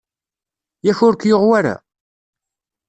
[0.85, 1.75] Yak ur k-yuɣ wara?